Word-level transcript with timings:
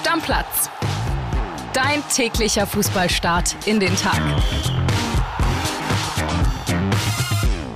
Stammplatz. 0.00 0.70
Dein 1.74 2.02
täglicher 2.08 2.66
Fußballstart 2.66 3.54
in 3.66 3.80
den 3.80 3.94
Tag. 3.96 4.18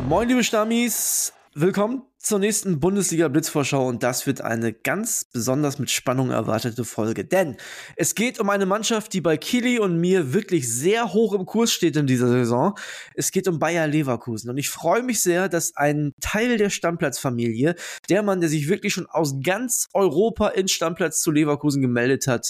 Moin, 0.09 0.27
liebe 0.27 0.43
Stammis. 0.43 1.35
Willkommen 1.53 2.03
zur 2.25 2.39
nächsten 2.39 2.81
Bundesliga-Blitzvorschau 2.81 3.87
und 3.87 4.03
das 4.03 4.27
wird 4.27 4.41
eine 4.41 4.73
ganz 4.73 5.27
besonders 5.31 5.79
mit 5.79 5.91
Spannung 5.91 6.31
erwartete 6.31 6.85
Folge. 6.85 7.27
Denn 7.27 7.59
es 7.97 8.15
geht 8.15 8.41
um 8.41 8.49
eine 8.49 8.65
Mannschaft, 8.65 9.13
die 9.13 9.21
bei 9.21 9.37
Kili 9.37 9.79
und 9.79 10.01
mir 10.01 10.33
wirklich 10.33 10.73
sehr 10.73 11.13
hoch 11.13 11.35
im 11.35 11.45
Kurs 11.45 11.71
steht 11.71 11.97
in 11.97 12.07
dieser 12.07 12.29
Saison. 12.29 12.79
Es 13.15 13.31
geht 13.31 13.47
um 13.47 13.59
Bayer 13.59 13.87
Leverkusen 13.87 14.49
und 14.49 14.57
ich 14.57 14.71
freue 14.71 15.03
mich 15.03 15.21
sehr, 15.21 15.51
dass 15.51 15.77
ein 15.77 16.13
Teil 16.23 16.57
der 16.57 16.71
Stammplatzfamilie, 16.71 17.75
der 18.09 18.23
Mann, 18.23 18.41
der 18.41 18.49
sich 18.49 18.69
wirklich 18.69 18.95
schon 18.95 19.07
aus 19.07 19.35
ganz 19.45 19.89
Europa 19.93 20.49
in 20.49 20.69
Stammplatz 20.69 21.21
zu 21.21 21.31
Leverkusen 21.31 21.83
gemeldet 21.83 22.27
hat, 22.27 22.49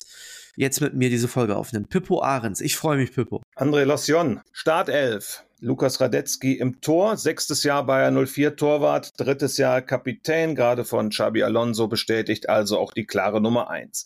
jetzt 0.56 0.80
mit 0.80 0.94
mir 0.94 1.10
diese 1.10 1.26
Folge 1.26 1.56
aufnimmt. 1.56 1.88
Pippo 1.88 2.22
Ahrens. 2.22 2.60
Ich 2.60 2.76
freue 2.76 2.96
mich, 2.96 3.12
Pippo. 3.12 3.42
André 3.56 3.82
Lossion, 3.82 4.40
Startelf. 4.52 5.44
Lukas 5.64 5.98
Radetzky 5.98 6.58
im 6.58 6.82
Tor, 6.82 7.16
sechstes 7.16 7.62
Jahr 7.62 7.86
Bayer 7.86 8.12
04 8.12 8.54
Torwart, 8.54 9.18
drittes 9.18 9.56
Jahr 9.56 9.80
Kapitän, 9.80 10.54
gerade 10.54 10.84
von 10.84 11.08
Xabi 11.08 11.42
Alonso 11.42 11.88
bestätigt, 11.88 12.50
also 12.50 12.78
auch 12.78 12.92
die 12.92 13.06
klare 13.06 13.40
Nummer 13.40 13.70
eins. 13.70 14.04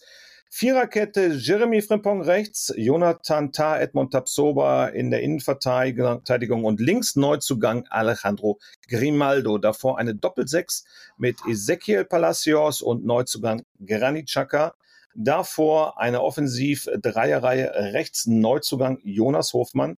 Viererkette 0.48 1.32
Jeremy 1.32 1.82
Frimpong 1.82 2.22
rechts, 2.22 2.72
Jonathan 2.76 3.50
Tah, 3.50 3.80
Edmond 3.80 4.12
Tapsoba 4.12 4.86
in 4.86 5.10
der 5.10 5.22
Innenverteidigung 5.22 6.64
und 6.64 6.78
links 6.78 7.16
Neuzugang 7.16 7.88
Alejandro 7.90 8.60
Grimaldo. 8.86 9.58
Davor 9.58 9.98
eine 9.98 10.14
Doppelsechs 10.14 10.84
mit 11.16 11.38
Ezequiel 11.44 12.04
Palacios 12.04 12.82
und 12.82 13.04
Neuzugang 13.04 13.64
Granit 13.84 14.28
Xhaka. 14.28 14.74
Davor 15.16 15.98
eine 15.98 16.22
Offensiv-Dreierreihe 16.22 17.72
rechts 17.92 18.26
Neuzugang 18.26 19.00
Jonas 19.02 19.52
Hofmann 19.54 19.96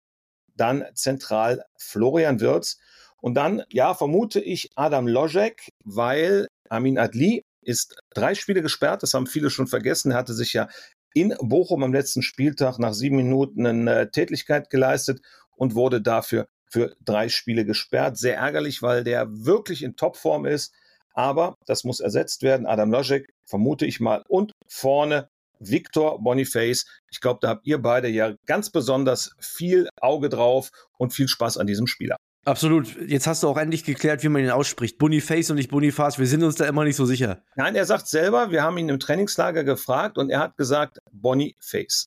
dann 0.61 0.85
zentral 0.95 1.65
Florian 1.77 2.41
Wirz 2.41 2.79
und 3.21 3.35
dann, 3.35 3.63
ja, 3.71 3.95
vermute 3.95 4.41
ich 4.41 4.71
Adam 4.77 5.07
Lojek, 5.07 5.71
weil 5.85 6.49
Amin 6.69 6.99
Adli 6.99 7.43
ist 7.63 7.97
drei 8.15 8.35
Spiele 8.35 8.63
gesperrt, 8.63 9.03
das 9.03 9.15
haben 9.15 9.27
viele 9.27 9.51
schon 9.51 9.67
vergessen. 9.67 10.13
Er 10.13 10.19
hatte 10.19 10.35
sich 10.35 10.53
ja 10.53 10.69
in 11.13 11.35
Bochum 11.41 11.83
am 11.83 11.93
letzten 11.93 12.23
Spieltag 12.23 12.79
nach 12.79 12.95
sieben 12.95 13.17
Minuten 13.17 13.67
eine 13.67 14.11
Tätigkeit 14.11 14.71
geleistet 14.71 15.21
und 15.57 15.75
wurde 15.75 16.01
dafür 16.01 16.47
für 16.71 16.95
drei 17.05 17.29
Spiele 17.29 17.65
gesperrt. 17.65 18.17
Sehr 18.17 18.37
ärgerlich, 18.37 18.81
weil 18.81 19.05
der 19.05 19.27
wirklich 19.29 19.83
in 19.83 19.97
Topform 19.97 20.47
ist. 20.47 20.73
Aber 21.13 21.57
das 21.67 21.83
muss 21.85 22.01
ersetzt 22.01 22.43
werden. 22.43 22.67
Adam 22.67 22.93
Lojek, 22.93 23.29
vermute 23.45 23.85
ich 23.85 23.99
mal. 23.99 24.23
Und 24.29 24.53
vorne 24.69 25.29
Victor 25.61 26.21
Boniface. 26.23 26.87
Ich 27.11 27.21
glaube, 27.21 27.39
da 27.43 27.49
habt 27.49 27.67
ihr 27.67 27.79
beide 27.79 28.09
ja 28.09 28.35
ganz 28.47 28.71
besonders 28.71 29.35
viel 29.39 29.89
Auge 30.01 30.29
drauf 30.29 30.71
und 30.99 31.13
viel 31.13 31.29
Spaß 31.29 31.59
an 31.59 31.67
diesem 31.67 31.87
Spieler. 31.87 32.17
Absolut. 32.47 32.97
Jetzt 33.07 33.27
hast 33.27 33.43
du 33.43 33.49
auch 33.49 33.59
endlich 33.59 33.85
geklärt, 33.85 34.23
wie 34.23 34.29
man 34.29 34.43
ihn 34.43 34.51
ausspricht. 34.51 34.99
Boniface 34.99 35.51
und 35.51 35.57
nicht 35.57 35.71
Boniface. 35.71 36.19
Wir 36.19 36.27
sind 36.27 36.43
uns 36.43 36.57
da 36.57 36.67
immer 36.67 36.85
nicht 36.85 36.97
so 36.97 37.05
sicher. 37.05 37.43
Nein, 37.55 37.75
er 37.75 37.85
sagt 37.85 38.09
selber, 38.09 38.51
wir 38.51 38.63
haben 38.63 38.79
ihn 38.79 38.89
im 38.89 38.99
Trainingslager 38.99 39.63
gefragt 39.63 40.17
und 40.17 40.31
er 40.31 40.41
hat 40.41 40.57
gesagt 40.57 40.99
Boniface. 41.13 42.07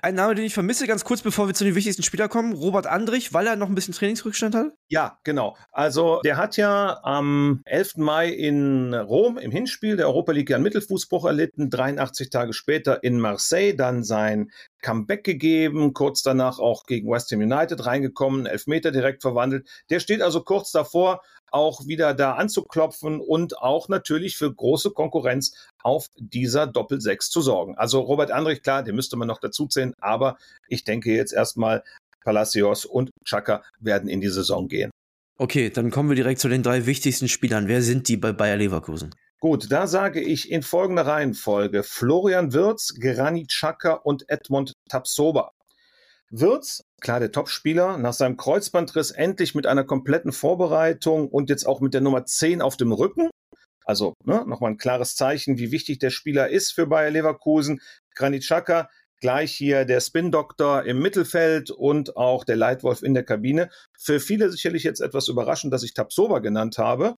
Ein 0.00 0.14
Name, 0.14 0.34
den 0.34 0.44
ich 0.44 0.54
vermisse, 0.54 0.86
ganz 0.86 1.04
kurz 1.04 1.22
bevor 1.22 1.48
wir 1.48 1.54
zu 1.54 1.64
den 1.64 1.74
wichtigsten 1.74 2.02
Spielern 2.02 2.28
kommen, 2.28 2.52
Robert 2.52 2.86
Andrich, 2.86 3.32
weil 3.32 3.46
er 3.46 3.56
noch 3.56 3.68
ein 3.68 3.74
bisschen 3.74 3.94
Trainingsrückstand 3.94 4.54
hat? 4.54 4.72
Ja, 4.90 5.18
genau. 5.22 5.54
Also 5.70 6.20
der 6.24 6.38
hat 6.38 6.56
ja 6.56 7.00
am 7.02 7.60
11. 7.66 7.98
Mai 7.98 8.30
in 8.30 8.94
Rom 8.94 9.36
im 9.36 9.50
Hinspiel 9.50 9.96
der 9.96 10.06
Europa 10.06 10.32
League 10.32 10.50
einen 10.50 10.62
Mittelfußbruch 10.62 11.26
erlitten, 11.26 11.68
83 11.68 12.30
Tage 12.30 12.54
später 12.54 13.02
in 13.04 13.20
Marseille 13.20 13.74
dann 13.74 14.02
sein 14.02 14.50
Comeback 14.80 15.24
gegeben, 15.24 15.92
kurz 15.92 16.22
danach 16.22 16.58
auch 16.58 16.84
gegen 16.84 17.10
West 17.10 17.30
Ham 17.32 17.40
United 17.40 17.84
reingekommen, 17.84 18.46
Elfmeter 18.46 18.90
direkt 18.90 19.20
verwandelt. 19.20 19.68
Der 19.90 20.00
steht 20.00 20.22
also 20.22 20.42
kurz 20.42 20.72
davor, 20.72 21.20
auch 21.50 21.86
wieder 21.86 22.14
da 22.14 22.34
anzuklopfen 22.34 23.20
und 23.20 23.58
auch 23.58 23.88
natürlich 23.88 24.36
für 24.38 24.52
große 24.52 24.90
Konkurrenz 24.90 25.52
auf 25.82 26.08
dieser 26.16 26.66
Doppelsechs 26.66 27.28
zu 27.28 27.42
sorgen. 27.42 27.76
Also 27.76 28.00
Robert 28.00 28.30
Andrich, 28.30 28.62
klar, 28.62 28.82
den 28.82 28.94
müsste 28.94 29.16
man 29.16 29.28
noch 29.28 29.40
dazu 29.40 29.66
zählen, 29.66 29.94
aber 30.00 30.38
ich 30.68 30.84
denke 30.84 31.12
jetzt 31.12 31.32
erstmal 31.32 31.82
Palacios 32.24 32.84
und 32.84 33.10
Chaka 33.24 33.62
werden 33.80 34.08
in 34.08 34.20
die 34.20 34.28
Saison 34.28 34.68
gehen. 34.68 34.90
Okay, 35.38 35.70
dann 35.70 35.90
kommen 35.90 36.08
wir 36.08 36.16
direkt 36.16 36.40
zu 36.40 36.48
den 36.48 36.62
drei 36.62 36.86
wichtigsten 36.86 37.28
Spielern. 37.28 37.68
Wer 37.68 37.82
sind 37.82 38.08
die 38.08 38.16
bei 38.16 38.32
Bayer 38.32 38.56
Leverkusen? 38.56 39.14
Gut, 39.40 39.70
da 39.70 39.86
sage 39.86 40.20
ich 40.20 40.50
in 40.50 40.62
folgender 40.62 41.06
Reihenfolge 41.06 41.84
Florian 41.84 42.52
Wirz, 42.52 42.94
Granit 43.00 43.50
Xhaka 43.50 43.92
und 43.92 44.28
Edmond 44.28 44.72
Tapsoba. 44.88 45.52
Wirtz, 46.30 46.82
klar 47.00 47.20
der 47.20 47.30
Topspieler, 47.30 47.98
nach 47.98 48.14
seinem 48.14 48.36
Kreuzbandriss 48.36 49.12
endlich 49.12 49.54
mit 49.54 49.66
einer 49.66 49.84
kompletten 49.84 50.32
Vorbereitung 50.32 51.28
und 51.28 51.50
jetzt 51.50 51.66
auch 51.66 51.80
mit 51.80 51.94
der 51.94 52.00
Nummer 52.00 52.26
10 52.26 52.60
auf 52.60 52.76
dem 52.76 52.90
Rücken. 52.90 53.30
Also 53.84 54.14
ne, 54.24 54.44
nochmal 54.44 54.72
ein 54.72 54.76
klares 54.76 55.14
Zeichen, 55.14 55.56
wie 55.56 55.70
wichtig 55.70 56.00
der 56.00 56.10
Spieler 56.10 56.48
ist 56.48 56.72
für 56.72 56.88
Bayer 56.88 57.10
Leverkusen. 57.10 57.80
Granit 58.16 58.42
Xhaka, 58.42 58.90
gleich 59.20 59.52
hier 59.52 59.84
der 59.84 60.00
Spin-Doktor 60.00 60.84
im 60.84 61.00
Mittelfeld 61.00 61.70
und 61.70 62.16
auch 62.16 62.44
der 62.44 62.56
Leitwolf 62.56 63.02
in 63.02 63.14
der 63.14 63.24
Kabine. 63.24 63.70
Für 63.98 64.20
viele 64.20 64.50
sicherlich 64.50 64.84
jetzt 64.84 65.00
etwas 65.00 65.28
überraschend, 65.28 65.72
dass 65.72 65.82
ich 65.82 65.94
Tapsoba 65.94 66.38
genannt 66.38 66.78
habe. 66.78 67.16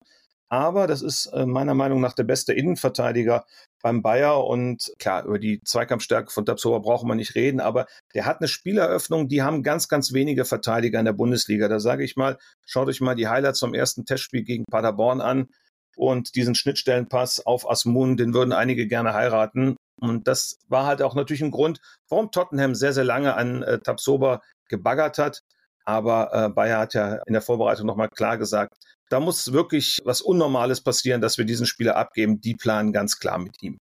Aber 0.53 0.89
das 0.89 1.01
ist 1.01 1.27
äh, 1.27 1.47
meiner 1.47 1.75
Meinung 1.75 2.01
nach 2.01 2.13
der 2.13 2.25
beste 2.25 2.53
Innenverteidiger 2.53 3.45
beim 3.83 4.03
Bayer. 4.03 4.45
Und 4.45 4.93
klar, 4.99 5.25
über 5.25 5.39
die 5.39 5.63
Zweikampfstärke 5.63 6.33
von 6.33 6.45
Tapsoba 6.45 6.79
brauchen 6.79 7.09
wir 7.09 7.15
nicht 7.15 7.37
reden, 7.37 7.61
aber 7.61 7.87
der 8.15 8.27
hat 8.27 8.41
eine 8.41 8.49
Spieleröffnung, 8.49 9.29
die 9.29 9.43
haben 9.43 9.63
ganz, 9.63 9.87
ganz 9.87 10.13
wenige 10.13 10.45
Verteidiger 10.45 10.99
in 10.99 11.05
der 11.05 11.13
Bundesliga. 11.13 11.69
Da 11.69 11.79
sage 11.79 12.03
ich 12.03 12.17
mal, 12.17 12.37
schaut 12.67 12.89
euch 12.89 13.01
mal 13.01 13.15
die 13.15 13.29
Highlights 13.29 13.61
vom 13.61 13.75
ersten 13.75 14.05
Testspiel 14.05 14.43
gegen 14.43 14.65
Paderborn 14.65 15.21
an. 15.21 15.49
Und 15.97 16.35
diesen 16.35 16.55
Schnittstellenpass 16.55 17.47
auf 17.47 17.71
Asmun, 17.71 18.17
den 18.17 18.35
würden 18.35 18.53
einige 18.53 18.87
gerne 18.89 19.13
heiraten. 19.13 19.77
Und 20.01 20.27
das 20.27 20.59
war 20.69 20.87
halt 20.87 21.03
auch 21.03 21.15
natürlich 21.15 21.43
ein 21.43 21.51
Grund, 21.51 21.81
warum 22.09 22.31
Tottenham 22.31 22.75
sehr, 22.75 22.93
sehr 22.93 23.05
lange 23.05 23.35
an 23.35 23.63
äh, 23.63 23.79
Tapsoba 23.79 24.41
gebaggert 24.69 25.19
hat. 25.19 25.43
Aber 25.85 26.31
äh, 26.33 26.49
Bayer 26.51 26.79
hat 26.79 26.95
ja 26.95 27.21
in 27.27 27.33
der 27.33 27.43
Vorbereitung 27.43 27.87
nochmal 27.87 28.09
klar 28.09 28.39
gesagt, 28.39 28.75
da 29.09 29.19
muss 29.19 29.53
wirklich 29.53 29.99
was 30.05 30.21
Unnormales 30.21 30.81
passieren, 30.81 31.21
dass 31.21 31.37
wir 31.37 31.45
diesen 31.45 31.67
Spieler 31.67 31.97
abgeben. 31.97 32.41
Die 32.41 32.55
planen 32.55 32.93
ganz 32.93 33.19
klar 33.19 33.39
mit 33.39 33.61
ihm. 33.63 33.79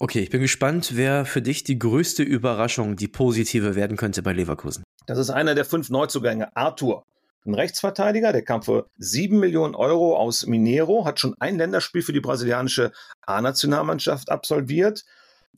Okay, 0.00 0.20
ich 0.20 0.30
bin 0.30 0.40
gespannt, 0.40 0.92
wer 0.94 1.24
für 1.24 1.42
dich 1.42 1.64
die 1.64 1.78
größte 1.78 2.22
Überraschung, 2.22 2.94
die 2.94 3.08
positive 3.08 3.74
werden 3.74 3.96
könnte 3.96 4.22
bei 4.22 4.32
Leverkusen. 4.32 4.84
Das 5.06 5.18
ist 5.18 5.30
einer 5.30 5.54
der 5.54 5.64
fünf 5.64 5.90
Neuzugänge, 5.90 6.54
Arthur. 6.54 7.02
Ein 7.48 7.54
Rechtsverteidiger, 7.54 8.32
der 8.32 8.42
kam 8.42 8.62
für 8.62 8.90
sieben 8.98 9.40
Millionen 9.40 9.74
Euro 9.74 10.18
aus 10.18 10.44
Mineiro, 10.44 11.06
hat 11.06 11.18
schon 11.18 11.34
ein 11.40 11.56
Länderspiel 11.56 12.02
für 12.02 12.12
die 12.12 12.20
brasilianische 12.20 12.92
A-Nationalmannschaft 13.22 14.28
absolviert. 14.28 15.06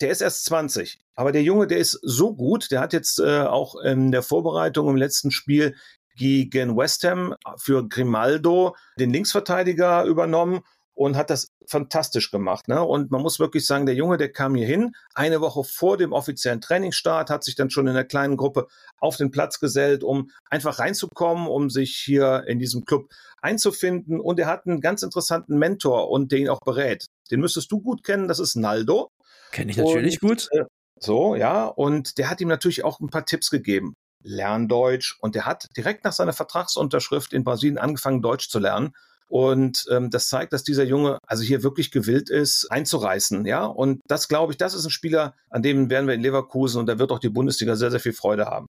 Der 0.00 0.10
ist 0.10 0.20
erst 0.20 0.44
20, 0.44 1.00
aber 1.16 1.32
der 1.32 1.42
Junge, 1.42 1.66
der 1.66 1.78
ist 1.78 1.98
so 2.02 2.32
gut, 2.36 2.70
der 2.70 2.80
hat 2.80 2.92
jetzt 2.92 3.18
äh, 3.18 3.40
auch 3.40 3.74
in 3.74 4.12
der 4.12 4.22
Vorbereitung 4.22 4.88
im 4.88 4.94
letzten 4.94 5.32
Spiel 5.32 5.74
gegen 6.14 6.76
West 6.76 7.02
Ham 7.02 7.34
für 7.56 7.88
Grimaldo 7.88 8.76
den 9.00 9.10
Linksverteidiger 9.10 10.04
übernommen 10.04 10.60
und 11.00 11.16
hat 11.16 11.30
das 11.30 11.48
fantastisch 11.66 12.30
gemacht. 12.30 12.68
Ne? 12.68 12.84
Und 12.84 13.10
man 13.10 13.22
muss 13.22 13.40
wirklich 13.40 13.66
sagen, 13.66 13.86
der 13.86 13.94
Junge, 13.94 14.18
der 14.18 14.30
kam 14.30 14.54
hier 14.54 14.66
hin, 14.66 14.92
eine 15.14 15.40
Woche 15.40 15.64
vor 15.64 15.96
dem 15.96 16.12
offiziellen 16.12 16.60
Trainingsstart, 16.60 17.30
hat 17.30 17.42
sich 17.42 17.54
dann 17.54 17.70
schon 17.70 17.86
in 17.86 17.94
einer 17.94 18.04
kleinen 18.04 18.36
Gruppe 18.36 18.66
auf 18.98 19.16
den 19.16 19.30
Platz 19.30 19.60
gesellt, 19.60 20.04
um 20.04 20.30
einfach 20.50 20.78
reinzukommen, 20.78 21.46
um 21.46 21.70
sich 21.70 21.96
hier 21.96 22.44
in 22.46 22.58
diesem 22.58 22.84
Club 22.84 23.08
einzufinden. 23.40 24.20
Und 24.20 24.38
er 24.38 24.46
hat 24.46 24.66
einen 24.66 24.82
ganz 24.82 25.02
interessanten 25.02 25.58
Mentor 25.58 26.10
und 26.10 26.32
den 26.32 26.42
ihn 26.42 26.48
auch 26.50 26.60
berät. 26.60 27.06
Den 27.30 27.40
müsstest 27.40 27.72
du 27.72 27.80
gut 27.80 28.04
kennen, 28.04 28.28
das 28.28 28.38
ist 28.38 28.56
Naldo. 28.56 29.08
Kenne 29.52 29.70
ich 29.70 29.78
natürlich 29.78 30.22
und, 30.22 30.28
gut. 30.28 30.48
Äh, 30.52 30.64
so, 30.98 31.34
ja. 31.34 31.64
Und 31.64 32.18
der 32.18 32.28
hat 32.28 32.42
ihm 32.42 32.48
natürlich 32.48 32.84
auch 32.84 33.00
ein 33.00 33.08
paar 33.08 33.24
Tipps 33.24 33.48
gegeben 33.48 33.94
lern 34.22 34.68
Deutsch. 34.68 35.16
Und 35.22 35.34
er 35.34 35.46
hat 35.46 35.66
direkt 35.78 36.04
nach 36.04 36.12
seiner 36.12 36.34
Vertragsunterschrift 36.34 37.32
in 37.32 37.42
Brasilien 37.42 37.78
angefangen, 37.78 38.20
Deutsch 38.20 38.50
zu 38.50 38.58
lernen. 38.58 38.92
Und 39.30 39.86
ähm, 39.90 40.10
das 40.10 40.28
zeigt, 40.28 40.52
dass 40.52 40.64
dieser 40.64 40.82
Junge 40.82 41.18
also 41.24 41.44
hier 41.44 41.62
wirklich 41.62 41.92
gewillt 41.92 42.30
ist, 42.30 42.66
einzureißen. 42.68 43.46
Ja, 43.46 43.64
und 43.64 44.00
das 44.08 44.26
glaube 44.26 44.52
ich, 44.52 44.58
das 44.58 44.74
ist 44.74 44.84
ein 44.84 44.90
Spieler, 44.90 45.34
an 45.48 45.62
dem 45.62 45.88
werden 45.88 46.08
wir 46.08 46.14
in 46.14 46.20
Leverkusen 46.20 46.80
und 46.80 46.86
da 46.86 46.98
wird 46.98 47.12
auch 47.12 47.20
die 47.20 47.28
Bundesliga 47.28 47.76
sehr, 47.76 47.92
sehr 47.92 48.00
viel 48.00 48.12
Freude 48.12 48.46
haben. 48.46 48.66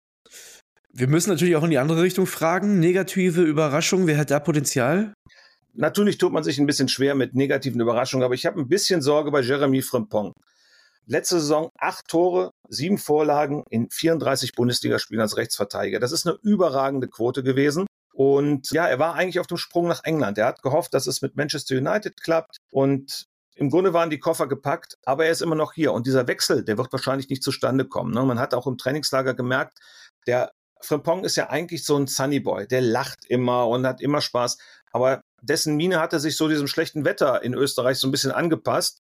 Wir 0.94 1.08
müssen 1.10 1.30
natürlich 1.30 1.58
auch 1.58 1.64
in 1.64 1.72
die 1.72 1.78
andere 1.78 2.02
Richtung 2.02 2.26
fragen. 2.26 2.80
Negative 2.80 3.42
Überraschung, 3.42 4.08
wer 4.08 4.18
hat 4.18 4.32
da 4.32 4.40
Potenzial? 4.40 5.14
Natürlich 5.74 6.18
tut 6.18 6.32
man 6.32 6.46
sich 6.46 6.58
ein 6.58 6.66
bisschen 6.66 6.88
schwer 6.88 7.16
mit 7.16 7.36
negativen 7.36 7.82
Überraschungen, 7.82 8.24
aber 8.24 8.34
ich 8.34 8.46
habe 8.46 8.58
ein 8.58 8.70
bisschen 8.70 9.02
Sorge 9.02 9.32
bei 9.32 9.42
Jeremy 9.42 9.82
Frimpong. 9.82 10.32
Letzte 11.06 11.42
Saison 11.42 11.70
acht 11.78 12.08
Tore, 12.08 12.52
sieben 12.70 12.98
Vorlagen 12.98 13.66
in 13.70 13.90
34 13.90 14.54
Bundesligaspielen 14.54 15.22
als 15.22 15.36
Rechtsverteidiger. 15.36 16.00
Das 16.00 16.14
ist 16.14 16.26
eine 16.26 16.38
überragende 16.44 17.10
Quote 17.10 17.44
gewesen. 17.44 17.88
Und 18.16 18.72
ja, 18.72 18.88
er 18.88 18.98
war 18.98 19.16
eigentlich 19.16 19.42
auf 19.42 19.48
dem 19.48 19.58
Sprung 19.58 19.90
nach 19.90 20.06
England. 20.06 20.38
Er 20.38 20.46
hat 20.46 20.62
gehofft, 20.62 20.94
dass 20.94 21.06
es 21.06 21.22
mit 21.22 21.36
Manchester 21.36 21.76
United 21.76 22.22
klappt. 22.22 22.60
Und 22.72 23.28
Im 23.58 23.70
Grunde 23.70 23.94
waren 23.94 24.10
die 24.10 24.20
Koffer 24.20 24.48
gepackt, 24.48 24.98
aber 25.06 25.26
er 25.26 25.32
ist 25.32 25.42
immer 25.42 25.56
noch 25.56 25.74
hier. 25.74 25.92
Und 25.92 26.08
dieser 26.08 26.28
Wechsel, 26.28 26.64
der 26.64 26.78
wird 26.78 26.92
wahrscheinlich 26.94 27.30
nicht 27.30 27.44
zustande 27.44 27.86
kommen. 27.86 28.14
Ne? 28.14 28.24
Man 28.24 28.40
hat 28.40 28.54
auch 28.54 28.68
im 28.68 28.78
Trainingslager 28.78 29.34
gemerkt, 29.34 29.80
der 30.28 30.52
Frimpong 30.82 31.26
ist 31.26 31.36
ja 31.36 31.50
eigentlich 31.50 31.84
so 31.84 31.98
ein 31.98 32.08
Sunnyboy. 32.08 32.68
Der 32.68 32.82
lacht 32.82 33.26
immer 33.28 33.68
und 33.68 33.86
hat 33.86 34.02
immer 34.02 34.22
Spaß. 34.22 34.58
Aber 34.92 35.22
dessen 35.42 35.76
Miene 35.76 36.00
hatte 36.00 36.20
sich 36.22 36.38
so 36.38 36.48
diesem 36.48 36.68
schlechten 36.68 37.04
Wetter 37.04 37.44
in 37.44 37.54
Österreich 37.54 37.98
so 37.98 38.08
ein 38.08 38.12
bisschen 38.12 38.32
angepasst. 38.32 39.02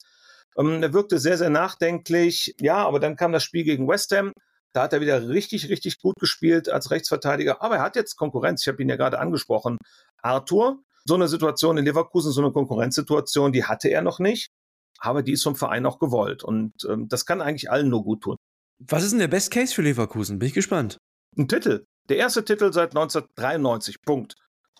Ähm, 0.57 0.83
er 0.83 0.93
wirkte 0.93 1.17
sehr, 1.17 1.37
sehr 1.37 1.49
nachdenklich. 1.49 2.53
Ja, 2.59 2.85
aber 2.85 2.99
dann 2.99 3.15
kam 3.15 3.31
das 3.31 3.43
Spiel 3.43 3.63
gegen 3.63 3.87
West 3.87 4.11
Ham. 4.15 4.33
Da 4.73 4.83
hat 4.83 4.93
er 4.93 5.01
wieder 5.01 5.29
richtig, 5.29 5.69
richtig 5.69 5.99
gut 5.99 6.15
gespielt 6.19 6.69
als 6.69 6.91
Rechtsverteidiger. 6.91 7.61
Aber 7.61 7.77
er 7.77 7.81
hat 7.81 7.95
jetzt 7.95 8.15
Konkurrenz. 8.15 8.61
Ich 8.61 8.67
habe 8.67 8.81
ihn 8.81 8.89
ja 8.89 8.95
gerade 8.95 9.19
angesprochen. 9.19 9.77
Arthur, 10.21 10.83
so 11.05 11.15
eine 11.15 11.27
Situation 11.27 11.77
in 11.77 11.85
Leverkusen, 11.85 12.31
so 12.31 12.41
eine 12.41 12.51
Konkurrenzsituation, 12.51 13.51
die 13.51 13.65
hatte 13.65 13.89
er 13.89 14.01
noch 14.01 14.19
nicht. 14.19 14.49
Aber 14.99 15.23
die 15.23 15.31
ist 15.31 15.43
vom 15.43 15.55
Verein 15.55 15.85
auch 15.85 15.97
gewollt. 15.97 16.43
Und 16.43 16.73
ähm, 16.87 17.07
das 17.07 17.25
kann 17.25 17.41
eigentlich 17.41 17.71
allen 17.71 17.89
nur 17.89 18.03
gut 18.03 18.21
tun. 18.21 18.35
Was 18.79 19.03
ist 19.03 19.11
denn 19.11 19.19
der 19.19 19.27
Best 19.27 19.51
Case 19.51 19.73
für 19.73 19.81
Leverkusen? 19.81 20.39
Bin 20.39 20.47
ich 20.47 20.53
gespannt. 20.53 20.97
Ein 21.37 21.47
Titel. 21.47 21.85
Der 22.09 22.17
erste 22.17 22.43
Titel 22.43 22.71
seit 22.73 22.95
1993. 22.95 24.01
Punkt. 24.01 24.35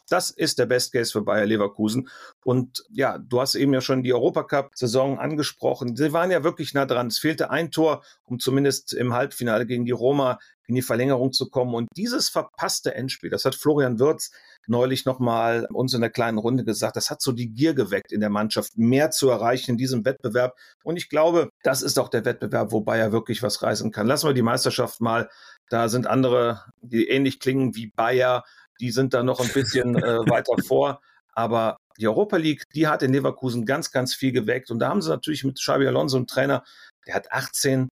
Das 0.10 0.30
ist 0.30 0.60
der 0.60 0.66
Best 0.66 0.92
Case 0.92 1.12
für 1.12 1.22
Bayer 1.22 1.46
Leverkusen. 1.46 2.10
Und 2.44 2.84
ja, 2.90 3.18
du 3.18 3.42
hast 3.42 3.56
eben 3.56 3.74
ja 3.74 3.82
schon 3.82 4.04
die 4.04 4.14
Europacup-Saison 4.14 5.20
angesprochen. 5.20 5.96
Sie 5.96 6.14
waren 6.14 6.32
ja 6.32 6.44
wirklich 6.44 6.74
nah 6.74 6.86
dran. 6.86 7.08
Es 7.08 7.20
fehlte 7.20 7.50
ein 7.50 7.72
Tor, 7.72 8.04
um 8.26 8.40
zumindest 8.40 8.94
im 8.94 9.14
Halbfinale 9.14 9.66
gegen 9.66 9.86
die 9.86 9.92
Roma 9.92 10.40
in 10.70 10.76
die 10.76 10.82
Verlängerung 10.84 11.34
zu 11.34 11.50
kommen. 11.50 11.74
Und 11.74 11.88
dieses 11.98 12.30
verpasste 12.30 12.94
Endspiel, 12.94 13.32
das 13.32 13.44
hat 13.44 13.56
Florian 13.56 14.00
Wirz 14.00 14.32
neulich 14.68 15.04
nochmal 15.06 15.68
uns 15.74 15.96
in 15.96 16.02
der 16.02 16.12
kleinen 16.12 16.38
Runde 16.38 16.64
gesagt, 16.64 16.96
das 16.96 17.10
hat 17.10 17.22
so 17.22 17.32
die 17.32 17.50
Gier 17.50 17.74
geweckt 17.74 18.12
in 18.12 18.22
der 18.22 18.30
Mannschaft, 18.30 18.78
mehr 18.78 19.10
zu 19.10 19.30
erreichen 19.30 19.72
in 19.72 19.78
diesem 19.78 20.06
Wettbewerb. 20.06 20.56
Und 20.84 20.96
ich 20.96 21.10
glaube, 21.10 21.50
das 21.64 21.82
ist 21.82 21.98
auch 21.98 22.08
der 22.08 22.24
Wettbewerb, 22.24 22.72
wo 22.72 22.82
Bayer 22.82 23.12
wirklich 23.12 23.42
was 23.42 23.64
reißen 23.64 23.92
kann. 23.92 24.06
Lassen 24.06 24.28
wir 24.28 24.34
die 24.34 24.44
Meisterschaft 24.44 25.02
mal. 25.02 25.30
Da 25.70 25.90
sind 25.90 26.08
andere, 26.08 26.64
die 26.82 27.08
ähnlich 27.08 27.40
klingen 27.40 27.76
wie 27.76 27.92
Bayer 27.96 28.44
die 28.80 28.92
sind 28.92 29.14
da 29.14 29.24
noch 29.24 29.40
ein 29.40 29.50
bisschen 29.50 29.96
äh, 29.96 30.20
weiter 30.30 30.56
vor. 30.64 31.02
Aber 31.34 31.78
die 32.00 32.08
Europa 32.08 32.38
League, 32.38 32.64
die 32.74 32.88
hat 32.88 33.04
in 33.04 33.14
Leverkusen 33.14 33.66
ganz, 33.66 33.92
ganz 33.92 34.14
viel 34.14 34.32
geweckt. 34.32 34.72
Und 34.72 34.80
da 34.80 34.90
haben 34.90 35.02
sie 35.02 35.10
natürlich 35.10 35.44
mit 35.44 35.58
Xabi 35.60 35.88
Alonso 35.88 36.18
einen 36.18 36.28
Trainer, 36.28 36.64
der 37.06 37.16
hat 37.16 37.32
18 37.32 37.90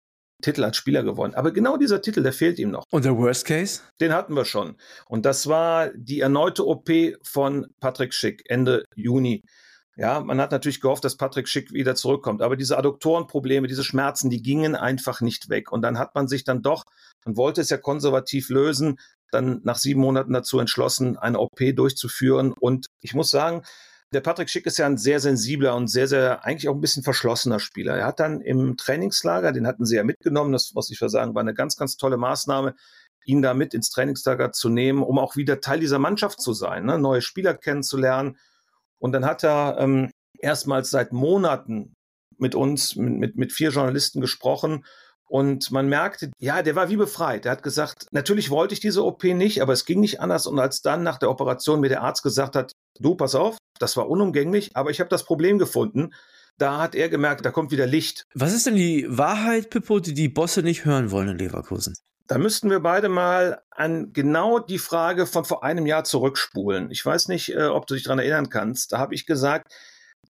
Titel 0.43 0.65
als 0.65 0.77
Spieler 0.77 1.03
gewonnen. 1.03 1.35
Aber 1.35 1.53
genau 1.53 1.77
dieser 1.77 2.03
Titel, 2.03 2.23
der 2.23 2.33
fehlt 2.33 2.59
ihm 2.59 2.71
noch. 2.71 2.85
Und 2.91 3.05
der 3.05 3.17
Worst 3.17 3.47
Case? 3.47 3.81
Den 4.01 4.13
hatten 4.13 4.35
wir 4.35 4.45
schon. 4.45 4.77
Und 5.07 5.25
das 5.25 5.47
war 5.47 5.91
die 5.95 6.21
erneute 6.21 6.67
OP 6.67 6.91
von 7.23 7.69
Patrick 7.81 8.13
Schick 8.13 8.43
Ende 8.49 8.85
Juni. 8.97 9.45
Ja, 9.95 10.21
man 10.21 10.41
hat 10.41 10.53
natürlich 10.53 10.81
gehofft, 10.81 11.05
dass 11.05 11.17
Patrick 11.17 11.49
Schick 11.49 11.73
wieder 11.73 11.95
zurückkommt. 11.95 12.43
Aber 12.43 12.57
diese 12.57 12.79
Adduktorenprobleme, 12.79 13.69
diese 13.69 13.85
Schmerzen, 13.85 14.31
die 14.31 14.43
gingen 14.43 14.75
einfach 14.75 15.21
nicht 15.21 15.49
weg. 15.49 15.71
Und 15.71 15.83
dann 15.83 15.99
hat 15.99 16.15
man 16.15 16.29
sich 16.29 16.45
dann 16.45 16.63
doch, 16.63 16.85
man 17.25 17.37
wollte 17.37 17.61
es 17.61 17.71
ja 17.71 17.77
konservativ 17.77 18.49
lösen, 18.49 18.99
dann 19.33 19.61
nach 19.65 19.77
sieben 19.77 20.01
Monaten 20.01 20.33
dazu 20.33 20.59
entschlossen, 20.59 21.17
eine 21.17 21.39
OP 21.39 21.59
durchzuführen. 21.75 22.53
Und 22.53 22.87
ich 23.01 23.15
muss 23.15 23.31
sagen, 23.31 23.63
der 24.13 24.21
Patrick 24.21 24.51
Schick 24.51 24.67
ist 24.67 24.79
ja 24.79 24.87
ein 24.87 24.99
sehr 24.99 25.21
sensibler 25.21 25.75
und 25.75 25.89
sehr, 25.89 26.07
sehr, 26.07 26.45
eigentlich 26.45 26.69
auch 26.69 26.75
ein 26.75 26.81
bisschen 26.81 27.03
verschlossener 27.03 27.59
Spieler. 27.59 27.97
Er 27.97 28.07
hat 28.07 28.21
dann 28.21 28.41
im 28.43 28.77
Trainingslager, 28.77 29.53
den 29.53 29.67
hatten 29.67 29.87
sie 29.87 29.97
ja 29.97 30.05
mitgenommen, 30.05 30.53
das 30.53 30.73
muss 30.75 30.91
ich 30.91 30.99
sagen, 30.99 31.35
war 31.35 31.41
eine 31.41 31.55
ganz, 31.55 31.77
ganz 31.77 31.97
tolle 31.97 32.19
Maßnahme, 32.19 32.75
ihn 33.25 33.41
da 33.41 33.55
mit 33.55 33.73
ins 33.73 33.91
Trainingslager 33.91 34.53
zu 34.53 34.69
nehmen, 34.69 35.03
um 35.03 35.19
auch 35.19 35.37
wieder 35.37 35.61
Teil 35.61 35.81
dieser 35.81 35.99
Mannschaft 35.99 36.41
zu 36.41 36.53
sein, 36.53 36.85
ne? 36.85 36.99
neue 36.99 37.23
Spieler 37.23 37.55
kennenzulernen. 37.55 38.37
Und 38.99 39.13
dann 39.13 39.25
hat 39.25 39.45
er 39.45 39.77
ähm, 39.79 40.11
erstmals 40.39 40.91
seit 40.91 41.13
Monaten 41.13 41.95
mit 42.37 42.55
uns, 42.55 42.97
mit, 42.97 43.19
mit, 43.19 43.37
mit 43.37 43.53
vier 43.53 43.71
Journalisten 43.71 44.21
gesprochen 44.21 44.85
und 45.33 45.71
man 45.71 45.89
merkte, 45.89 46.31
ja, 46.39 46.61
der 46.61 46.77
war 46.77 46.91
wie 46.91 46.99
befreit. 46.99 47.47
Er 47.47 47.53
hat 47.53 47.63
gesagt, 47.63 48.05
natürlich 48.11 48.51
wollte 48.51 48.75
ich 48.75 48.81
diese 48.81 49.03
OP 49.03 49.25
nicht, 49.25 49.63
aber 49.63 49.73
es 49.73 49.87
ging 49.87 49.99
nicht 49.99 50.21
anders. 50.21 50.47
Und 50.47 50.59
als 50.59 50.83
dann 50.83 51.03
nach 51.03 51.17
der 51.17 51.31
Operation 51.31 51.81
mir 51.81 51.89
der 51.89 52.03
Arzt 52.03 52.23
gesagt 52.23 52.55
hat, 52.55 52.73
du, 53.01 53.15
pass 53.15 53.35
auf, 53.35 53.57
das 53.79 53.97
war 53.97 54.11
unumgänglich, 54.11 54.77
aber 54.77 54.91
ich 54.91 55.01
habe 55.01 55.09
das 55.09 55.25
Problem 55.25 55.59
gefunden. 55.59 56.13
Da 56.59 56.79
hat 56.79 56.95
er 56.95 57.09
gemerkt, 57.09 57.47
da 57.47 57.51
kommt 57.51 57.71
wieder 57.71 57.87
Licht. 57.87 58.27
Was 58.35 58.53
ist 58.53 58.67
denn 58.67 58.75
die 58.75 59.07
Wahrheit, 59.09 59.71
Pippo, 59.71 60.01
die 60.01 60.13
die 60.13 60.29
Bosse 60.29 60.63
nicht 60.63 60.85
hören 60.85 61.11
wollen 61.11 61.29
in 61.29 61.39
Leverkusen? 61.39 61.95
Da 62.27 62.37
müssten 62.37 62.69
wir 62.69 62.81
beide 62.81 63.09
mal 63.09 63.63
an 63.71 64.13
genau 64.13 64.59
die 64.59 64.79
Frage 64.79 65.25
von 65.25 65.47
vor 65.47 65.65
einem 65.65 65.87
Jahr 65.87 66.05
zurückspulen. 66.05 66.91
Ich 66.91 67.07
weiß 67.07 67.29
nicht, 67.29 67.55
äh, 67.55 67.69
ob 67.69 67.87
du 67.87 67.95
dich 67.95 68.03
daran 68.03 68.19
erinnern 68.19 68.51
kannst. 68.51 68.93
Da 68.93 68.99
habe 68.99 69.15
ich 69.15 69.25
gesagt, 69.25 69.73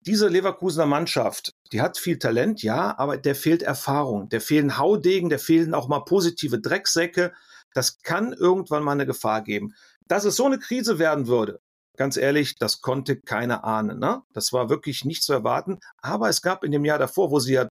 diese 0.07 0.29
Leverkusener 0.29 0.87
Mannschaft, 0.87 1.55
die 1.73 1.81
hat 1.81 1.99
viel 1.99 2.19
Talent, 2.19 2.63
ja, 2.63 2.99
aber 2.99 3.17
der 3.17 3.35
fehlt 3.35 3.63
Erfahrung, 3.63 4.29
der 4.29 4.41
fehlen 4.41 4.79
Haudegen, 4.79 5.29
der 5.29 5.39
fehlen 5.39 5.75
auch 5.75 5.89
mal 5.89 6.01
positive 6.01 6.61
Drecksäcke. 6.61 7.33
Das 7.75 8.03
kann 8.03 8.33
irgendwann 8.33 8.83
mal 8.83 8.93
eine 8.93 9.07
Gefahr 9.07 9.43
geben. 9.43 9.75
Dass 10.07 10.25
es 10.25 10.37
so 10.37 10.45
eine 10.47 10.59
Krise 10.59 10.99
werden 10.99 11.27
würde, 11.27 11.61
ganz 11.97 12.17
ehrlich, 12.17 12.57
das 12.57 12.81
konnte 12.81 13.17
keiner 13.21 13.65
ahnen. 13.65 13.99
Ne? 13.99 14.23
Das 14.33 14.53
war 14.53 14.69
wirklich 14.69 15.05
nicht 15.05 15.23
zu 15.23 15.33
erwarten. 15.33 15.79
Aber 15.99 16.29
es 16.29 16.43
gab 16.43 16.65
in 16.65 16.73
dem 16.73 16.85
Jahr 16.85 16.99
davor, 16.99 17.31
wo 17.31 17.39
sie 17.39 17.55
ja 17.55 17.69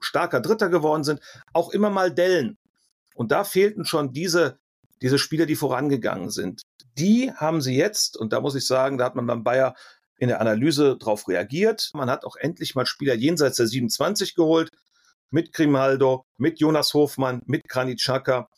starker 0.00 0.40
Dritter 0.40 0.68
geworden 0.68 1.04
sind, 1.04 1.20
auch 1.52 1.70
immer 1.70 1.90
mal 1.90 2.12
Dellen. 2.12 2.58
Und 3.14 3.32
da 3.32 3.44
fehlten 3.44 3.84
schon 3.84 4.12
diese, 4.12 4.58
diese 5.00 5.18
Spieler, 5.18 5.46
die 5.46 5.56
vorangegangen 5.56 6.30
sind. 6.30 6.62
Die 6.98 7.32
haben 7.32 7.60
sie 7.60 7.76
jetzt, 7.76 8.16
und 8.16 8.32
da 8.32 8.40
muss 8.40 8.54
ich 8.54 8.66
sagen, 8.66 8.98
da 8.98 9.06
hat 9.06 9.14
man 9.14 9.26
beim 9.26 9.44
Bayer 9.44 9.74
in 10.24 10.28
der 10.28 10.40
Analyse 10.40 10.96
darauf 10.98 11.28
reagiert. 11.28 11.90
Man 11.92 12.08
hat 12.08 12.24
auch 12.24 12.36
endlich 12.36 12.74
mal 12.74 12.86
Spieler 12.86 13.12
jenseits 13.12 13.58
der 13.58 13.66
27 13.66 14.34
geholt, 14.34 14.70
mit 15.30 15.52
Grimaldo, 15.52 16.24
mit 16.38 16.60
Jonas 16.60 16.94
Hofmann, 16.94 17.42
mit 17.44 17.68
Granit 17.68 18.00
Xhaka, 18.00 18.48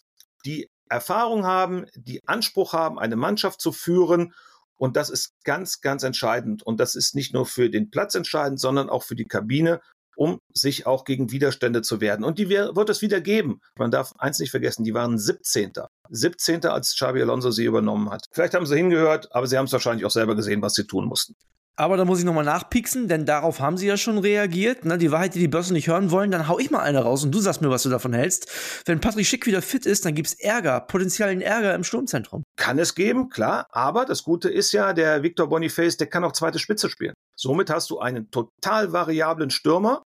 die 0.44 0.70
Erfahrung 0.88 1.44
haben, 1.44 1.86
die 1.96 2.20
Anspruch 2.28 2.72
haben, 2.72 3.00
eine 3.00 3.16
Mannschaft 3.16 3.60
zu 3.60 3.72
führen. 3.72 4.32
Und 4.76 4.96
das 4.96 5.10
ist 5.10 5.32
ganz, 5.42 5.80
ganz 5.80 6.04
entscheidend. 6.04 6.62
Und 6.62 6.78
das 6.78 6.94
ist 6.94 7.16
nicht 7.16 7.34
nur 7.34 7.46
für 7.46 7.68
den 7.68 7.90
Platz 7.90 8.14
entscheidend, 8.14 8.60
sondern 8.60 8.88
auch 8.88 9.02
für 9.02 9.16
die 9.16 9.24
Kabine, 9.24 9.80
um 10.14 10.38
sich 10.54 10.86
auch 10.86 11.04
gegen 11.04 11.32
Widerstände 11.32 11.82
zu 11.82 12.00
werden. 12.00 12.24
Und 12.24 12.38
die 12.38 12.48
wird 12.48 12.88
es 12.88 13.02
wieder 13.02 13.20
geben. 13.20 13.60
Man 13.76 13.90
darf 13.90 14.12
eins 14.18 14.38
nicht 14.38 14.52
vergessen, 14.52 14.84
die 14.84 14.94
waren 14.94 15.18
17. 15.18 15.72
17. 16.10 16.64
als 16.66 16.94
Xabi 16.94 17.22
Alonso 17.22 17.50
sie 17.50 17.64
übernommen 17.64 18.10
hat. 18.10 18.26
Vielleicht 18.30 18.54
haben 18.54 18.66
sie 18.66 18.76
hingehört, 18.76 19.34
aber 19.34 19.48
sie 19.48 19.58
haben 19.58 19.64
es 19.64 19.72
wahrscheinlich 19.72 20.04
auch 20.04 20.12
selber 20.12 20.36
gesehen, 20.36 20.62
was 20.62 20.74
sie 20.74 20.86
tun 20.86 21.06
mussten. 21.06 21.34
Aber 21.78 21.98
da 21.98 22.06
muss 22.06 22.18
ich 22.18 22.24
nochmal 22.24 22.44
nachpieksen, 22.44 23.06
denn 23.06 23.26
darauf 23.26 23.60
haben 23.60 23.76
sie 23.76 23.86
ja 23.86 23.98
schon 23.98 24.16
reagiert. 24.16 24.86
Ne? 24.86 24.96
Die 24.96 25.12
Wahrheit, 25.12 25.34
die 25.34 25.40
die 25.40 25.48
Börse 25.48 25.74
nicht 25.74 25.88
hören 25.88 26.10
wollen, 26.10 26.30
dann 26.30 26.48
hau 26.48 26.58
ich 26.58 26.70
mal 26.70 26.80
eine 26.80 27.00
raus 27.00 27.22
und 27.22 27.34
du 27.34 27.38
sagst 27.38 27.60
mir, 27.60 27.68
was 27.68 27.82
du 27.82 27.90
davon 27.90 28.14
hältst. 28.14 28.50
Wenn 28.86 29.00
Patrick 29.00 29.26
Schick 29.26 29.46
wieder 29.46 29.60
fit 29.60 29.84
ist, 29.84 30.06
dann 30.06 30.14
gibt's 30.14 30.32
Ärger, 30.32 30.80
potenziellen 30.80 31.42
Ärger 31.42 31.74
im 31.74 31.84
Sturmzentrum. 31.84 32.44
Kann 32.56 32.78
es 32.78 32.94
geben, 32.94 33.28
klar. 33.28 33.66
Aber 33.70 34.06
das 34.06 34.22
Gute 34.22 34.48
ist 34.48 34.72
ja, 34.72 34.94
der 34.94 35.22
Victor 35.22 35.48
Boniface, 35.48 35.98
der 35.98 36.06
kann 36.06 36.24
auch 36.24 36.32
zweite 36.32 36.58
Spitze 36.58 36.88
spielen. 36.88 37.14
Somit 37.38 37.68
hast 37.68 37.90
du 37.90 37.98
einen 37.98 38.30
total 38.30 38.92
variablen 38.92 39.50
Stürmer, 39.50 40.02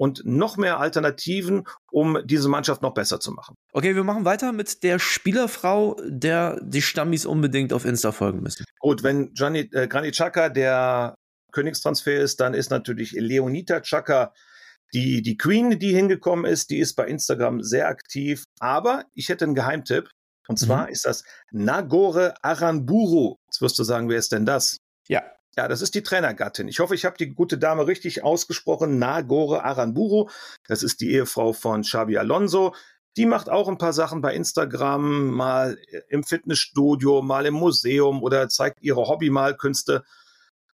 und 0.00 0.22
noch 0.24 0.56
mehr 0.56 0.80
Alternativen, 0.80 1.64
um 1.90 2.18
diese 2.24 2.48
Mannschaft 2.48 2.80
noch 2.80 2.94
besser 2.94 3.20
zu 3.20 3.32
machen. 3.32 3.54
Okay, 3.74 3.94
wir 3.94 4.02
machen 4.02 4.24
weiter 4.24 4.52
mit 4.52 4.82
der 4.82 4.98
Spielerfrau, 4.98 6.00
der 6.06 6.58
die 6.62 6.80
Stammis 6.80 7.26
unbedingt 7.26 7.74
auf 7.74 7.84
Insta 7.84 8.10
folgen 8.10 8.42
müssen. 8.42 8.64
Gut, 8.78 9.02
wenn 9.02 9.34
Gianni, 9.34 9.68
äh, 9.72 9.86
Granit 9.88 10.14
Xhaka 10.14 10.48
der 10.48 11.14
Königstransfer 11.50 12.16
ist, 12.20 12.40
dann 12.40 12.54
ist 12.54 12.70
natürlich 12.70 13.12
Leonita 13.12 13.80
Chaka 13.80 14.32
die, 14.92 15.22
die 15.22 15.36
Queen, 15.36 15.78
die 15.78 15.94
hingekommen 15.94 16.44
ist, 16.44 16.70
die 16.70 16.78
ist 16.78 16.94
bei 16.94 17.06
Instagram 17.06 17.62
sehr 17.62 17.88
aktiv. 17.88 18.44
Aber 18.58 19.04
ich 19.14 19.28
hätte 19.28 19.44
einen 19.44 19.54
Geheimtipp. 19.54 20.10
Und 20.48 20.58
zwar 20.58 20.86
mhm. 20.86 20.92
ist 20.92 21.04
das 21.04 21.22
Nagore 21.52 22.34
Aranburu. 22.42 23.36
Jetzt 23.46 23.60
wirst 23.60 23.78
du 23.78 23.84
sagen, 23.84 24.08
wer 24.08 24.18
ist 24.18 24.32
denn 24.32 24.46
das? 24.46 24.78
Ja. 25.06 25.22
Ja, 25.56 25.68
das 25.68 25.82
ist 25.82 25.94
die 25.94 26.02
Trainergattin. 26.02 26.68
Ich 26.68 26.78
hoffe, 26.78 26.94
ich 26.94 27.04
habe 27.04 27.16
die 27.18 27.34
gute 27.34 27.58
Dame 27.58 27.86
richtig 27.86 28.22
ausgesprochen. 28.22 28.98
Nagore 28.98 29.64
Aranburu. 29.64 30.28
Das 30.66 30.82
ist 30.82 31.00
die 31.00 31.12
Ehefrau 31.12 31.52
von 31.52 31.82
Xabi 31.82 32.18
Alonso. 32.18 32.74
Die 33.16 33.26
macht 33.26 33.48
auch 33.48 33.68
ein 33.68 33.78
paar 33.78 33.92
Sachen 33.92 34.20
bei 34.20 34.34
Instagram, 34.34 35.30
mal 35.30 35.76
im 36.08 36.22
Fitnessstudio, 36.22 37.22
mal 37.22 37.46
im 37.46 37.54
Museum 37.54 38.22
oder 38.22 38.48
zeigt 38.48 38.80
ihre 38.80 39.08
Hobbymalkünste. 39.08 40.04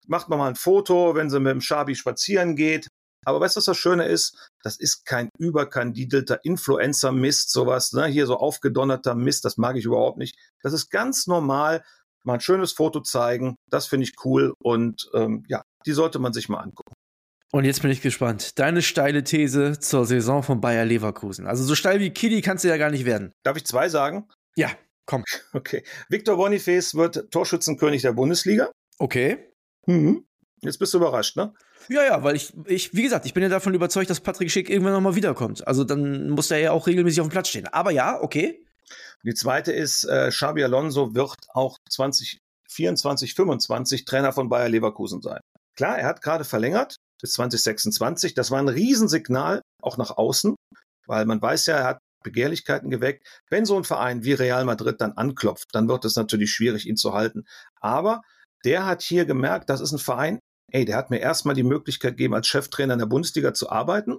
Macht 0.06 0.28
man 0.28 0.38
mal 0.38 0.48
ein 0.48 0.56
Foto, 0.56 1.14
wenn 1.14 1.30
sie 1.30 1.40
mit 1.40 1.52
dem 1.52 1.60
Xabi 1.60 1.94
spazieren 1.94 2.56
geht. 2.56 2.88
Aber 3.24 3.40
weißt 3.40 3.56
du, 3.56 3.58
was 3.58 3.64
das 3.64 3.76
Schöne 3.76 4.04
ist? 4.04 4.50
Das 4.62 4.78
ist 4.78 5.04
kein 5.04 5.30
überkandidelter 5.38 6.44
Influencer-Mist, 6.44 7.50
sowas, 7.50 7.92
ne? 7.92 8.06
Hier 8.06 8.26
so 8.26 8.36
aufgedonnerter 8.36 9.16
Mist, 9.16 9.44
das 9.44 9.56
mag 9.56 9.76
ich 9.76 9.84
überhaupt 9.84 10.18
nicht. 10.18 10.36
Das 10.62 10.72
ist 10.72 10.90
ganz 10.90 11.26
normal 11.26 11.82
mal 12.22 12.34
ein 12.34 12.40
schönes 12.40 12.72
Foto 12.72 13.00
zeigen. 13.00 13.56
Das 13.68 13.86
finde 13.86 14.04
ich 14.04 14.14
cool 14.24 14.54
und 14.62 15.08
ähm, 15.14 15.44
ja, 15.48 15.62
die 15.86 15.92
sollte 15.92 16.18
man 16.18 16.32
sich 16.32 16.48
mal 16.48 16.60
angucken. 16.60 16.92
Und 17.52 17.64
jetzt 17.64 17.82
bin 17.82 17.90
ich 17.90 18.02
gespannt. 18.02 18.58
Deine 18.58 18.82
steile 18.82 19.24
These 19.24 19.78
zur 19.78 20.04
Saison 20.04 20.42
von 20.42 20.60
Bayer 20.60 20.84
Leverkusen. 20.84 21.46
Also 21.46 21.64
so 21.64 21.74
steil 21.74 22.00
wie 22.00 22.10
Kili 22.10 22.42
kannst 22.42 22.64
du 22.64 22.68
ja 22.68 22.76
gar 22.76 22.90
nicht 22.90 23.04
werden. 23.04 23.32
Darf 23.44 23.56
ich 23.56 23.64
zwei 23.64 23.88
sagen? 23.88 24.28
Ja, 24.56 24.70
komm. 25.06 25.24
Okay. 25.52 25.84
Victor 26.08 26.36
Boniface 26.36 26.94
wird 26.94 27.30
Torschützenkönig 27.30 28.02
der 28.02 28.12
Bundesliga. 28.12 28.70
Okay. 28.98 29.52
Mhm. 29.86 30.24
Jetzt 30.60 30.78
bist 30.78 30.94
du 30.94 30.98
überrascht, 30.98 31.36
ne? 31.36 31.52
Ja, 31.88 32.04
ja, 32.04 32.22
weil 32.24 32.34
ich, 32.34 32.52
ich, 32.66 32.94
wie 32.94 33.02
gesagt, 33.02 33.26
ich 33.26 33.34
bin 33.34 33.42
ja 33.42 33.48
davon 33.48 33.74
überzeugt, 33.74 34.10
dass 34.10 34.20
Patrick 34.20 34.50
Schick 34.50 34.68
irgendwann 34.68 34.92
nochmal 34.92 35.14
wiederkommt. 35.14 35.66
Also 35.66 35.84
dann 35.84 36.30
muss 36.30 36.50
er 36.50 36.58
ja 36.58 36.72
auch 36.72 36.86
regelmäßig 36.86 37.20
auf 37.20 37.28
dem 37.28 37.30
Platz 37.32 37.48
stehen. 37.48 37.68
Aber 37.68 37.90
ja, 37.90 38.20
okay. 38.20 38.64
Die 39.22 39.34
zweite 39.34 39.72
ist, 39.72 40.04
äh, 40.04 40.30
Xabi 40.30 40.64
Alonso 40.64 41.14
wird 41.14 41.36
auch 41.52 41.76
2024, 41.90 43.34
25 43.34 44.04
Trainer 44.04 44.32
von 44.32 44.48
Bayer 44.48 44.68
Leverkusen 44.68 45.20
sein. 45.22 45.40
Klar, 45.76 45.98
er 45.98 46.06
hat 46.06 46.22
gerade 46.22 46.44
verlängert 46.44 46.96
bis 47.20 47.32
2026. 47.32 48.34
Das 48.34 48.50
war 48.50 48.58
ein 48.58 48.68
Riesensignal 48.68 49.62
auch 49.82 49.96
nach 49.96 50.16
außen, 50.16 50.56
weil 51.06 51.26
man 51.26 51.40
weiß 51.40 51.66
ja, 51.66 51.76
er 51.76 51.84
hat 51.84 51.98
Begehrlichkeiten 52.24 52.90
geweckt. 52.90 53.26
Wenn 53.50 53.66
so 53.66 53.76
ein 53.76 53.84
Verein 53.84 54.24
wie 54.24 54.32
Real 54.32 54.64
Madrid 54.64 55.00
dann 55.00 55.12
anklopft, 55.12 55.68
dann 55.72 55.88
wird 55.88 56.04
es 56.04 56.16
natürlich 56.16 56.50
schwierig, 56.50 56.86
ihn 56.86 56.96
zu 56.96 57.12
halten. 57.12 57.44
Aber 57.80 58.22
der 58.64 58.86
hat 58.86 59.02
hier 59.02 59.24
gemerkt, 59.24 59.70
das 59.70 59.80
ist 59.80 59.92
ein 59.92 59.98
Verein, 59.98 60.38
ey, 60.72 60.84
der 60.84 60.96
hat 60.96 61.10
mir 61.10 61.18
erstmal 61.18 61.54
die 61.54 61.62
Möglichkeit 61.62 62.12
gegeben, 62.12 62.34
als 62.34 62.46
Cheftrainer 62.46 62.94
in 62.94 62.98
der 62.98 63.06
Bundesliga 63.06 63.54
zu 63.54 63.70
arbeiten. 63.70 64.18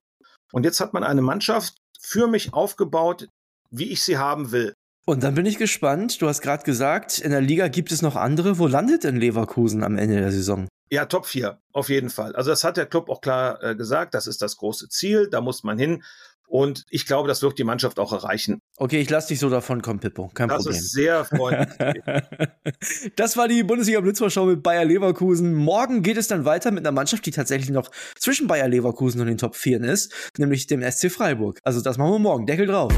Und 0.51 0.63
jetzt 0.63 0.79
hat 0.79 0.93
man 0.93 1.03
eine 1.03 1.21
Mannschaft 1.21 1.75
für 1.99 2.27
mich 2.27 2.53
aufgebaut, 2.53 3.27
wie 3.69 3.91
ich 3.91 4.01
sie 4.01 4.17
haben 4.17 4.51
will. 4.51 4.73
Und 5.05 5.23
dann 5.23 5.35
bin 5.35 5.45
ich 5.45 5.57
gespannt. 5.57 6.21
Du 6.21 6.27
hast 6.27 6.41
gerade 6.41 6.63
gesagt, 6.63 7.19
in 7.19 7.31
der 7.31 7.41
Liga 7.41 7.69
gibt 7.69 7.91
es 7.91 8.01
noch 8.01 8.15
andere. 8.15 8.59
Wo 8.59 8.67
landet 8.67 9.03
denn 9.03 9.15
Leverkusen 9.15 9.83
am 9.83 9.97
Ende 9.97 10.17
der 10.17 10.31
Saison? 10.31 10.67
Ja, 10.89 11.05
Top 11.05 11.25
4, 11.25 11.59
auf 11.73 11.89
jeden 11.89 12.09
Fall. 12.09 12.35
Also 12.35 12.49
das 12.49 12.63
hat 12.63 12.77
der 12.77 12.85
Club 12.85 13.09
auch 13.09 13.21
klar 13.21 13.61
äh, 13.63 13.75
gesagt, 13.75 14.13
das 14.13 14.27
ist 14.27 14.41
das 14.41 14.57
große 14.57 14.89
Ziel, 14.89 15.29
da 15.29 15.41
muss 15.41 15.63
man 15.63 15.77
hin. 15.77 16.03
Und 16.47 16.85
ich 16.89 17.05
glaube, 17.05 17.27
das 17.27 17.41
wird 17.41 17.57
die 17.57 17.65
Mannschaft 17.65 17.99
auch 17.99 18.13
erreichen. 18.13 18.59
Okay, 18.79 19.01
ich 19.01 19.09
lasse 19.09 19.29
dich 19.29 19.39
so 19.39 19.49
davon 19.49 19.81
kommen, 19.81 19.99
Pippo. 19.99 20.29
Kein 20.35 20.49
das 20.49 20.57
Problem. 20.57 20.75
Das 20.75 20.83
ist 20.83 20.91
sehr 20.91 21.25
freundlich. 21.25 22.03
das 23.15 23.35
war 23.35 23.47
die 23.47 23.63
Bundesliga 23.63 23.99
Blitzvorschau 24.01 24.45
mit 24.45 24.61
Bayer 24.61 24.85
Leverkusen. 24.85 25.55
Morgen 25.55 26.03
geht 26.03 26.15
es 26.15 26.27
dann 26.27 26.45
weiter 26.45 26.69
mit 26.69 26.85
einer 26.85 26.91
Mannschaft, 26.91 27.25
die 27.25 27.31
tatsächlich 27.31 27.71
noch 27.71 27.89
zwischen 28.19 28.45
Bayer 28.45 28.67
Leverkusen 28.67 29.19
und 29.19 29.27
den 29.27 29.39
Top 29.39 29.55
4 29.55 29.81
ist, 29.81 30.13
nämlich 30.37 30.67
dem 30.67 30.83
SC 30.83 31.11
Freiburg. 31.11 31.59
Also 31.63 31.81
das 31.81 31.97
machen 31.97 32.11
wir 32.11 32.19
morgen. 32.19 32.45
Deckel 32.45 32.67
drauf. 32.67 32.93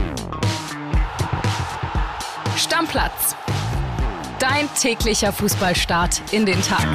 Stammplatz. 2.57 3.37
Dein 4.39 4.67
täglicher 4.77 5.31
Fußballstart 5.31 6.33
in 6.33 6.45
den 6.45 6.61
Tag. 6.61 6.87